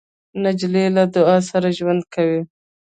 [0.43, 2.41] نجلۍ له دعا سره ژوند کوي.